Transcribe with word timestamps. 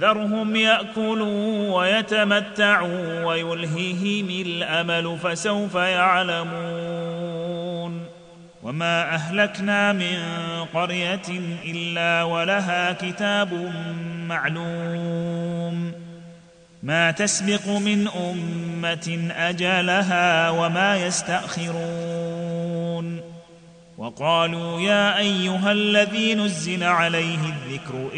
ذرهم 0.00 0.56
ياكلوا 0.56 1.76
ويتمتعوا 1.76 3.24
ويلههم 3.24 4.30
الامل 4.30 5.18
فسوف 5.22 5.74
يعلمون 5.74 7.30
وما 8.62 9.14
اهلكنا 9.14 9.92
من 9.92 10.18
قريه 10.74 11.28
الا 11.64 12.22
ولها 12.22 12.92
كتاب 12.92 13.72
معلوم 14.28 15.92
ما 16.82 17.10
تسبق 17.10 17.68
من 17.68 18.08
امه 18.08 19.28
اجلها 19.36 20.50
وما 20.50 20.96
يستاخرون 21.06 22.40
وقالوا 23.98 24.80
يا 24.80 25.18
ايها 25.18 25.72
الذي 25.72 26.34
نزل 26.34 26.84
عليه 26.84 27.38
الذكر 27.38 28.08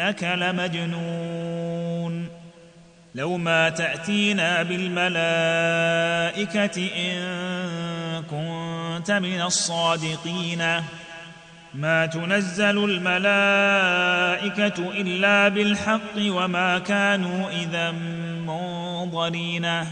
إنك 0.00 0.22
لمجنون. 0.22 2.28
لو 3.14 3.36
ما 3.36 3.68
تأتينا 3.68 4.62
بالملائكة 4.62 5.16
إن 6.96 8.22
كنت 8.22 9.10
من 9.10 9.42
الصادقين. 9.42 10.82
ما 11.74 12.06
تنزل 12.06 12.84
الملائكة 12.84 13.18
إلا 15.00 15.48
بالحق 15.48 16.16
وما 16.18 16.78
كانوا 16.78 17.50
إذا 17.50 17.90
منظرين. 18.46 19.84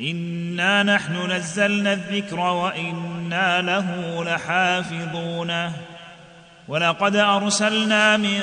إنا 0.00 0.82
نحن 0.82 1.30
نزلنا 1.30 1.92
الذكر 1.92 2.40
وإنا 2.40 3.62
له 3.62 4.24
لحافظون. 4.24 5.72
ولقد 6.68 7.16
أرسلنا 7.16 8.16
من 8.16 8.42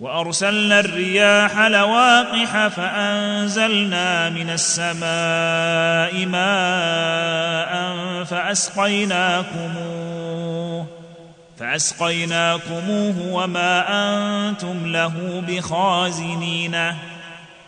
وأرسلنا 0.00 0.80
الرياح 0.80 1.58
لواقح 1.58 2.68
فأنزلنا 2.68 4.30
من 4.30 4.50
السماء 4.50 6.26
ماء 6.26 8.24
فأسقيناكموه 8.24 9.78
فأسقيناكموه 11.58 13.14
وما 13.32 13.84
أنتم 14.48 14.86
له 14.86 15.44
بخازنين 15.48 16.94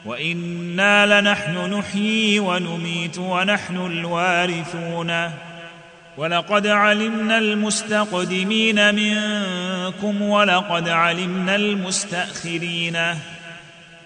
وإنا 0.05 1.21
لنحن 1.21 1.75
نحيي 1.75 2.41
ونميت 2.41 3.19
ونحن 3.19 3.77
الوارثون 3.77 5.31
ولقد 6.21 6.67
علمنا 6.67 7.39
المستقدمين 7.39 8.95
منكم 8.95 10.23
ولقد 10.23 10.89
علمنا 10.89 11.57
المستأخرين. 11.57 12.99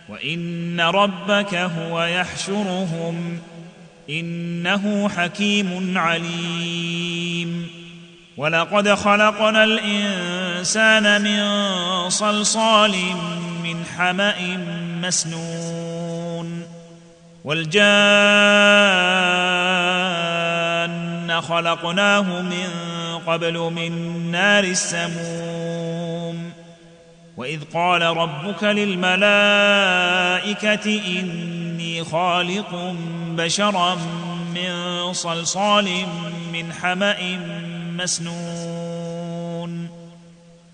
وإن 0.09 0.81
ربك 0.81 1.55
هو 1.55 2.05
يحشرهم 2.05 3.39
إنه 4.11 5.09
حكيم 5.09 5.99
عليم. 5.99 7.67
ولقد 8.37 8.95
خلقنا 8.95 9.65
الإنسان 9.65 11.23
من 11.23 11.45
صلصال 12.11 12.97
من 13.65 13.85
حمأ 13.97 14.57
مسنون. 15.03 16.63
والجان 17.45 17.85
خلقناه 21.41 22.43
من 22.43 22.69
قبل 23.27 23.59
من 23.59 23.93
نار 24.31 24.65
السموم. 24.65 26.53
وإذ 27.37 27.61
قال 27.75 28.03
ربك 28.03 28.65
للملائكة 28.65 29.41
إني 31.07 32.05
خالق 32.05 32.95
بشرا 33.29 33.95
من 34.55 35.13
صلصال 35.13 36.07
من 36.53 36.73
حمأ 36.73 37.17
مسنون. 37.97 39.89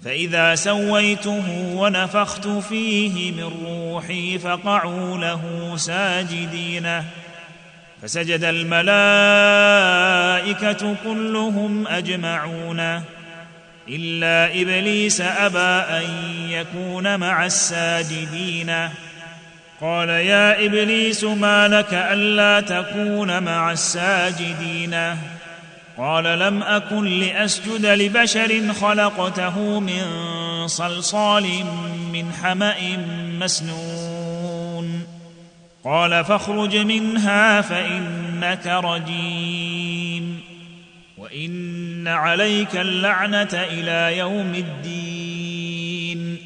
فإذا 0.04 0.54
سويته 0.54 1.74
ونفخت 1.76 2.48
فيه 2.48 3.32
من 3.32 3.52
روحي 3.66 4.38
فقعوا 4.38 5.18
له 5.18 5.72
ساجدين. 5.76 7.04
فسجد 8.02 8.44
الملائكة 8.44 8.96
كلهم 11.04 11.86
أجمعون 11.88 13.02
إلا 13.88 14.62
إبليس 14.62 15.20
أبى 15.20 15.58
أن 15.98 16.04
يكون 16.48 17.20
مع 17.20 17.46
الساجدين. 17.46 18.88
قال 19.80 20.08
يا 20.08 20.66
إبليس 20.66 21.24
ما 21.24 21.68
لك 21.68 21.94
ألا 21.94 22.60
تكون 22.60 23.42
مع 23.42 23.72
الساجدين؟ 23.72 25.16
قال 25.98 26.24
لم 26.24 26.62
أكن 26.62 27.04
لأسجد 27.04 27.86
لبشر 27.86 28.72
خلقته 28.80 29.80
من 29.80 30.02
صلصال 30.66 31.64
من 32.12 32.32
حمأ 32.42 32.96
مسنون. 33.40 33.89
قال 35.84 36.24
فاخرج 36.24 36.76
منها 36.76 37.60
فإنك 37.60 38.66
رجيم 38.66 40.40
وإن 41.18 42.08
عليك 42.08 42.76
اللعنة 42.76 43.48
إلى 43.52 44.18
يوم 44.18 44.54
الدين. 44.54 46.36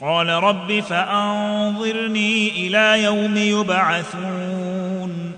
قال 0.00 0.28
رب 0.28 0.80
فأنظرني 0.80 2.48
إلى 2.48 3.02
يوم 3.02 3.36
يبعثون. 3.36 5.32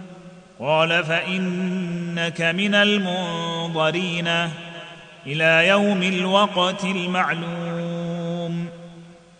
قال 0.61 1.05
فإنك 1.05 2.41
من 2.41 2.75
المنظرين 2.75 4.29
إلى 5.27 5.69
يوم 5.69 6.03
الوقت 6.03 6.85
المعلوم. 6.85 7.74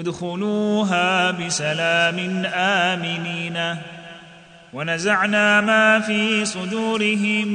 ادخلوها 0.00 1.30
بسلام 1.30 2.46
آمنين. 2.54 3.76
ونزعنا 4.72 5.60
ما 5.60 6.00
في 6.00 6.44
صدورهم 6.44 7.48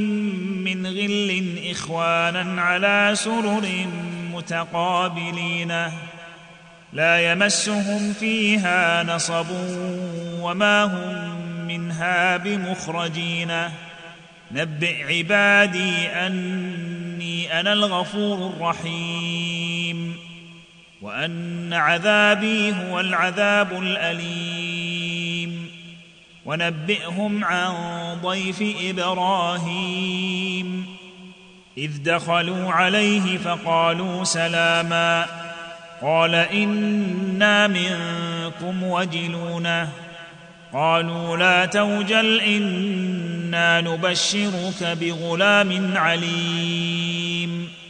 من 0.64 0.88
غل 0.88 1.60
إخوانا 1.72 2.62
على 2.62 3.12
سرر 3.14 3.88
متقابلين. 4.34 5.74
لا 6.94 7.32
يمسهم 7.32 8.14
فيها 8.14 9.04
نصب 9.04 9.46
وما 10.42 10.84
هم 10.84 11.68
منها 11.68 12.38
بمخرجين. 12.38 13.52
نبئ 14.52 15.18
عبادي 15.18 16.08
أني 16.08 17.60
أنا 17.60 17.74
الغفور 17.74 18.48
الرحيم. 18.48 19.53
وأن 21.04 21.74
عذابي 21.74 22.74
هو 22.74 23.00
العذاب 23.00 23.82
الأليم. 23.82 25.70
ونبئهم 26.46 27.44
عن 27.44 27.74
ضيف 28.24 28.64
إبراهيم. 28.90 30.86
إذ 31.78 31.92
دخلوا 32.04 32.72
عليه 32.72 33.38
فقالوا 33.38 34.24
سلاما. 34.24 35.26
قال 36.02 36.36
إنا 36.36 37.68
منكم 37.68 38.84
وجلون 38.84 39.88
قالوا 40.74 41.38
لا 41.38 41.66
توجل 41.66 42.42
إنا 42.42 43.82
نبشرك 43.82 44.84
بغلام 44.84 45.98
عليم. 45.98 47.83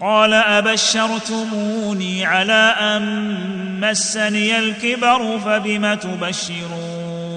قال 0.00 0.34
أبشرتموني 0.34 2.24
على 2.24 2.74
أن 2.80 3.80
مسني 3.80 4.58
الكبر 4.58 5.38
فبم 5.38 5.94
تبشرون؟ 5.94 7.36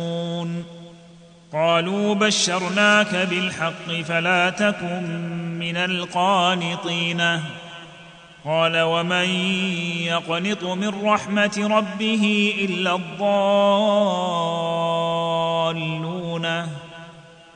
قالوا 1.53 2.15
بشرناك 2.15 3.15
بالحق 3.15 3.91
فلا 4.07 4.49
تكن 4.49 5.03
من 5.59 5.77
القانطين. 5.77 7.41
قال 8.45 8.81
ومن 8.81 9.29
يقنط 10.05 10.63
من 10.63 11.05
رحمة 11.05 11.67
ربه 11.71 12.53
إلا 12.59 12.95
الضالون؟ 12.95 13.69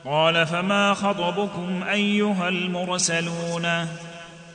قال 0.04 0.46
فما 0.46 0.94
خطبكم 0.94 1.82
أيها 1.82 2.48
المرسلون؟ 2.48 3.86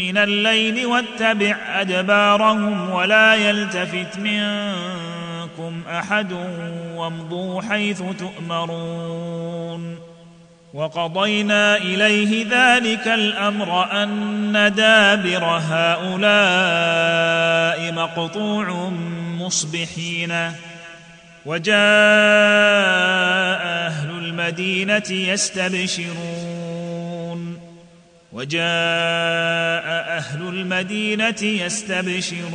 من 0.00 0.18
الليل 0.18 0.86
واتبع 0.86 1.56
أدبارهم 1.80 2.90
ولا 2.90 3.34
يلتفت 3.34 4.18
منكم 4.18 5.82
أحد 5.88 6.32
وامضوا 6.94 7.62
حيث 7.62 8.02
تؤمرون. 8.18 9.98
وقضينا 10.74 11.76
إليه 11.76 12.46
ذلك 12.50 13.08
الأمر 13.08 14.02
أن 14.02 14.72
دابر 14.76 15.44
هؤلاء 15.44 16.32
مقطوع 17.92 18.90
مصبحين. 19.38 20.52
وجاء 21.46 21.76
أهل 23.64 24.10
المدينة 24.10 25.10
يستبشرون. 25.10 26.39
وجاء 28.40 29.86
أهل 30.18 30.48
المدينة 30.48 31.42
يستبشرون. 31.42 32.46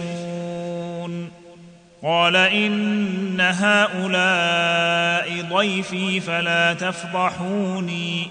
قال 2.03 2.35
إن 2.35 3.41
هؤلاء 3.41 5.41
ضيفي 5.41 6.19
فلا 6.19 6.73
تفضحوني. 6.73 8.27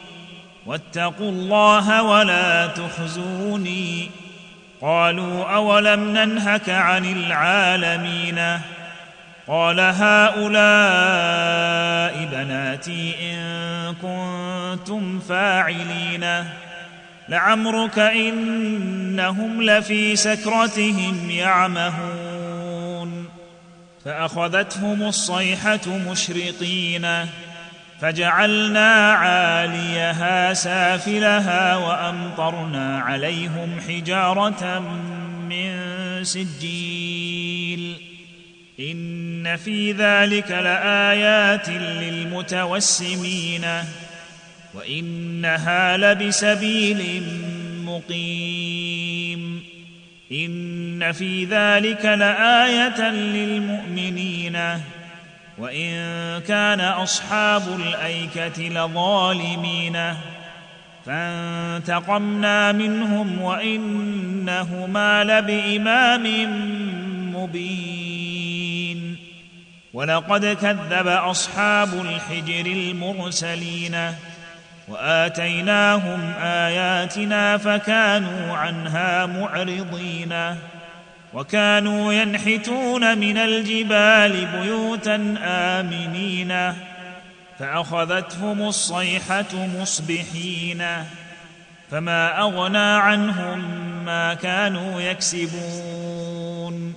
واتقوا 0.66 1.30
الله 1.30 2.02
ولا 2.02 2.66
تخزوني. 2.66 4.10
قالوا 4.80 5.54
أولم 5.54 6.18
ننهك 6.18 6.70
عن 6.70 7.04
العالمين؟ 7.04 8.58
قال 9.48 9.80
هؤلاء 9.80 10.54
بناتي 12.32 13.14
إن 13.22 13.94
كنتم 13.94 15.20
فاعلين. 15.20 16.44
لعمرك 17.28 17.98
إنهم 17.98 19.62
لفي 19.62 20.16
سكرتهم 20.16 21.30
يعمهون. 21.30 23.28
فأخذتهم 24.04 25.02
الصيحة 25.02 25.80
مشرقين 25.86 27.08
فجعلنا 28.00 29.12
عاليها 29.12 30.54
سافلها 30.54 31.76
وأمطرنا 31.76 33.00
عليهم 33.00 33.80
حجارة 33.88 34.78
من 35.48 35.74
سجيل. 36.24 37.96
إن 38.80 39.56
في 39.56 39.92
ذلك 39.92 40.50
لآيات 40.50 41.68
للمتوسمين. 41.68 43.66
وإنها 44.74 45.96
لبسبيل 45.96 47.22
مقيم. 47.84 49.64
إن 50.32 51.12
في 51.12 51.44
ذلك 51.44 52.04
لآية 52.04 53.10
للمؤمنين. 53.10 54.58
وإن 55.58 55.92
كان 56.48 56.80
أصحاب 56.80 57.80
الأيكة 57.80 58.62
لظالمين. 58.62 60.14
فانتقمنا 61.06 62.72
منهم 62.72 63.42
وإنهما 63.42 65.24
لبإمام 65.24 66.24
مبين. 67.36 69.16
ولقد 69.92 70.46
كذب 70.46 71.06
أصحاب 71.06 72.00
الحجر 72.00 72.66
المرسلين. 72.66 74.12
وآتيناهم 74.88 76.32
آياتنا 76.42 77.58
فكانوا 77.58 78.56
عنها 78.56 79.26
معرضين. 79.26 80.56
وكانوا 81.34 82.12
ينحتون 82.12 83.18
من 83.18 83.38
الجبال 83.38 84.46
بيوتا 84.46 85.34
آمنين. 85.44 86.74
فأخذتهم 87.58 88.62
الصيحة 88.62 89.54
مصبحين. 89.80 90.84
فما 91.90 92.40
أغنى 92.40 92.78
عنهم 92.78 93.58
ما 94.04 94.34
كانوا 94.34 95.00
يكسبون. 95.00 96.94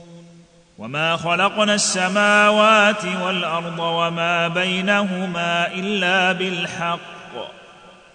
وما 0.78 1.18
خلقنا 1.18 1.74
السماوات 1.74 3.06
والأرض 3.06 3.80
وما 3.80 4.48
بينهما 4.48 5.68
إلا 5.68 6.32
بالحق. 6.32 7.00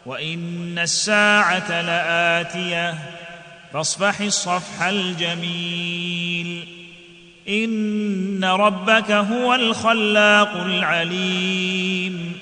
وإن 0.06 0.78
الساعة 0.78 1.82
لآتية 1.82 2.94
فاصفح 3.72 4.20
الصفح 4.20 4.82
الجميل. 4.82 6.68
إن 7.48 8.44
ربك 8.44 9.10
هو 9.10 9.54
الخلاق 9.54 10.56
العليم. 10.56 12.32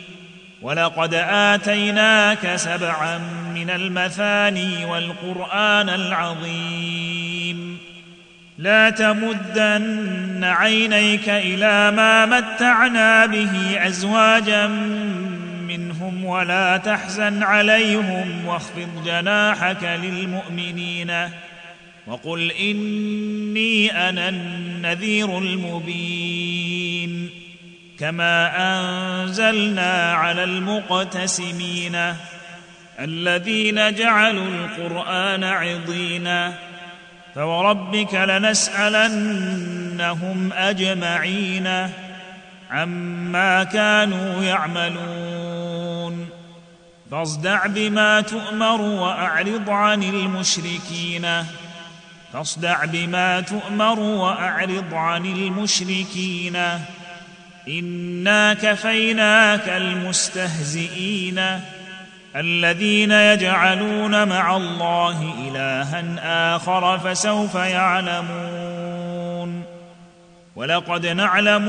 ولقد 0.63 1.15
آتيناك 1.29 2.57
سبعا 2.57 3.19
من 3.55 3.71
المثاني 3.71 4.85
والقرآن 4.85 5.89
العظيم. 5.89 7.79
لا 8.59 8.91
تمدن 8.91 10.45
عينيك 10.45 11.29
إلى 11.29 11.91
ما 11.91 12.27
متعنا 12.27 13.27
به 13.27 13.87
أزواجا 13.87 14.67
منهم 16.01 16.25
ولا 16.25 16.77
تحزن 16.77 17.43
عليهم 17.43 18.47
واخفض 18.47 19.05
جناحك 19.05 19.83
للمؤمنين 19.83 21.29
وقل 22.07 22.53
إني 22.53 24.09
أنا 24.09 24.29
النذير 24.29 25.39
المبين 25.39 27.31
كما 27.99 28.53
أنزلنا 28.59 30.13
على 30.13 30.45
المقتسمين 30.45 32.15
الذين 33.01 33.95
جعلوا 33.95 34.47
القرآن 34.47 35.45
عضينا 35.45 36.53
فوربك 37.35 38.15
لنسألنهم 38.15 39.33
أجمعين 40.53 41.91
عما 42.71 43.65
كانوا 43.65 44.43
يعملون 44.43 46.29
فاصدع 47.11 47.67
بما 47.67 48.21
تؤمر 48.21 48.81
واعرض 48.81 49.71
عن 49.71 50.03
المشركين 50.03 51.27
فاصدع 52.33 52.85
بما 52.85 53.41
تؤمر 53.41 54.01
واعرض 54.01 54.95
عن 54.95 55.27
المشركين 55.27 56.57
انا 57.69 58.55
كفيناك 58.55 59.69
المستهزئين 59.69 61.61
الذين 62.37 63.11
يجعلون 63.11 64.29
مع 64.29 64.57
الله 64.57 65.35
الها 65.49 66.57
اخر 66.57 66.99
فسوف 66.99 67.55
يعلمون 67.55 68.71
ولقد 70.57 71.07
نعلم 71.07 71.69